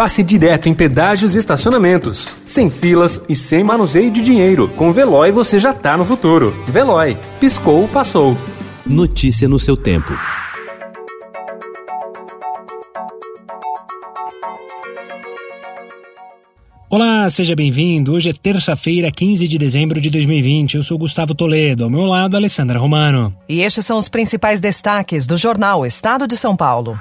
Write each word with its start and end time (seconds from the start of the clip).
passe 0.00 0.22
direto 0.22 0.66
em 0.66 0.72
pedágios 0.72 1.34
e 1.34 1.38
estacionamentos. 1.38 2.34
Sem 2.42 2.70
filas 2.70 3.22
e 3.28 3.36
sem 3.36 3.62
manuseio 3.62 4.10
de 4.10 4.22
dinheiro. 4.22 4.66
Com 4.70 4.90
Veloy 4.90 5.30
você 5.30 5.58
já 5.58 5.74
tá 5.74 5.94
no 5.94 6.06
futuro. 6.06 6.54
Veloy. 6.66 7.18
Piscou, 7.38 7.86
passou. 7.86 8.34
Notícia 8.86 9.46
no 9.46 9.58
seu 9.58 9.76
tempo. 9.76 10.14
Olá, 16.88 17.28
seja 17.28 17.54
bem-vindo. 17.54 18.14
Hoje 18.14 18.30
é 18.30 18.32
terça-feira, 18.32 19.10
15 19.10 19.46
de 19.46 19.58
dezembro 19.58 20.00
de 20.00 20.08
2020. 20.08 20.78
Eu 20.78 20.82
sou 20.82 20.96
Gustavo 20.96 21.34
Toledo, 21.34 21.84
ao 21.84 21.90
meu 21.90 22.06
lado, 22.06 22.38
Alessandra 22.38 22.78
Romano. 22.78 23.36
E 23.46 23.60
estes 23.60 23.84
são 23.84 23.98
os 23.98 24.08
principais 24.08 24.60
destaques 24.60 25.26
do 25.26 25.36
jornal 25.36 25.84
Estado 25.84 26.26
de 26.26 26.38
São 26.38 26.56
Paulo. 26.56 26.98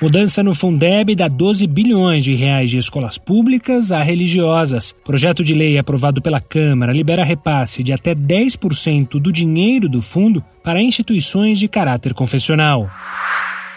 Mudança 0.00 0.42
no 0.42 0.54
Fundeb 0.54 1.14
dá 1.14 1.26
12 1.26 1.66
bilhões 1.66 2.22
de 2.22 2.34
reais 2.34 2.70
de 2.70 2.76
escolas 2.76 3.16
públicas 3.16 3.90
a 3.90 4.02
religiosas. 4.02 4.94
Projeto 5.02 5.42
de 5.42 5.54
lei 5.54 5.78
aprovado 5.78 6.20
pela 6.20 6.38
Câmara 6.38 6.92
libera 6.92 7.24
repasse 7.24 7.82
de 7.82 7.94
até 7.94 8.14
10% 8.14 9.18
do 9.18 9.32
dinheiro 9.32 9.88
do 9.88 10.02
fundo 10.02 10.44
para 10.62 10.82
instituições 10.82 11.58
de 11.58 11.66
caráter 11.66 12.12
confessional. 12.12 12.90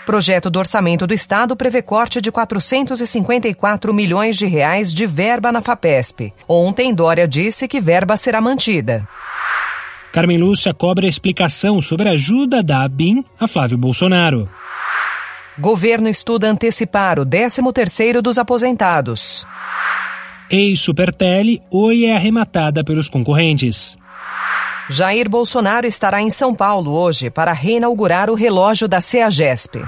Projeto 0.05 0.49
do 0.49 0.59
Orçamento 0.59 1.07
do 1.07 1.13
Estado 1.13 1.55
prevê 1.55 1.81
corte 1.81 2.19
de 2.19 2.31
454 2.31 3.93
milhões 3.93 4.35
de 4.35 4.45
reais 4.45 4.93
de 4.93 5.05
verba 5.05 5.53
na 5.53 5.61
FAPESP. 5.61 6.33
Ontem, 6.49 6.93
Dória 6.93 7.27
disse 7.27 7.65
que 7.65 7.79
verba 7.79 8.17
será 8.17 8.41
mantida. 8.41 9.07
Carmen 10.11 10.39
Lúcia 10.39 10.73
cobra 10.73 11.07
explicação 11.07 11.81
sobre 11.81 12.09
a 12.09 12.13
ajuda 12.13 12.61
da 12.61 12.83
ABIN 12.83 13.23
a 13.39 13.47
Flávio 13.47 13.77
Bolsonaro. 13.77 14.49
Governo 15.59 16.07
estuda 16.07 16.49
antecipar 16.49 17.19
o 17.19 17.25
13º 17.25 18.21
dos 18.21 18.37
aposentados. 18.37 19.45
Ex-Supertele, 20.49 21.59
Oi 21.69 22.05
é 22.05 22.15
arrematada 22.15 22.81
pelos 22.81 23.09
concorrentes. 23.09 23.97
Jair 24.89 25.29
Bolsonaro 25.29 25.85
estará 25.85 26.21
em 26.21 26.29
São 26.29 26.55
Paulo 26.55 26.93
hoje 26.93 27.29
para 27.29 27.51
reinaugurar 27.51 28.29
o 28.29 28.35
relógio 28.35 28.87
da 28.87 29.01
CEAGESP. 29.01 29.83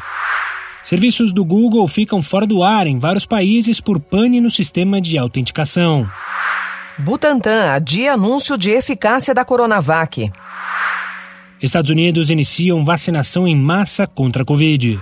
Serviços 0.83 1.31
do 1.31 1.45
Google 1.45 1.87
ficam 1.87 2.21
fora 2.21 2.45
do 2.45 2.61
ar 2.63 2.85
em 2.85 2.99
vários 2.99 3.25
países 3.25 3.79
por 3.79 3.97
pane 3.97 4.41
no 4.41 4.51
sistema 4.51 4.99
de 4.99 5.17
autenticação. 5.17 6.05
Butantan 6.99 7.71
adia 7.71 8.13
anúncio 8.13 8.57
de 8.57 8.71
eficácia 8.71 9.33
da 9.33 9.45
Coronavac. 9.45 10.29
Estados 11.61 11.89
Unidos 11.89 12.29
iniciam 12.29 12.83
vacinação 12.83 13.47
em 13.47 13.55
massa 13.55 14.05
contra 14.05 14.43
a 14.43 14.45
Covid. 14.45 14.99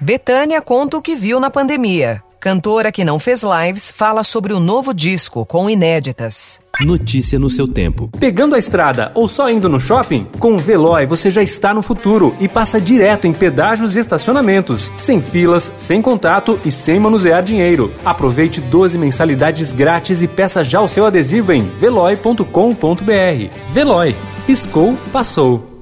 Betânia 0.00 0.60
conta 0.60 0.96
o 0.96 1.02
que 1.02 1.14
viu 1.14 1.38
na 1.38 1.50
pandemia. 1.50 2.22
Cantora 2.44 2.92
que 2.92 3.04
não 3.04 3.18
fez 3.18 3.42
lives 3.42 3.90
fala 3.90 4.22
sobre 4.22 4.52
o 4.52 4.60
novo 4.60 4.92
disco 4.92 5.46
com 5.46 5.70
inéditas. 5.70 6.60
Notícia 6.84 7.38
no 7.38 7.48
seu 7.48 7.66
tempo. 7.66 8.10
Pegando 8.20 8.54
a 8.54 8.58
estrada 8.58 9.10
ou 9.14 9.26
só 9.26 9.48
indo 9.48 9.66
no 9.66 9.80
shopping? 9.80 10.26
Com 10.38 10.54
o 10.54 10.58
Veloy 10.58 11.06
você 11.06 11.30
já 11.30 11.42
está 11.42 11.72
no 11.72 11.80
futuro 11.80 12.36
e 12.38 12.46
passa 12.46 12.78
direto 12.78 13.26
em 13.26 13.32
pedágios 13.32 13.96
e 13.96 14.00
estacionamentos, 14.00 14.92
sem 14.98 15.22
filas, 15.22 15.72
sem 15.78 16.02
contato 16.02 16.60
e 16.66 16.70
sem 16.70 17.00
manusear 17.00 17.42
dinheiro. 17.42 17.94
Aproveite 18.04 18.60
12 18.60 18.98
mensalidades 18.98 19.72
grátis 19.72 20.20
e 20.20 20.28
peça 20.28 20.62
já 20.62 20.82
o 20.82 20.88
seu 20.88 21.06
adesivo 21.06 21.50
em 21.50 21.62
veloy.com.br. 21.62 22.44
Veloy. 23.72 24.14
Piscou, 24.46 24.94
passou. 25.10 25.73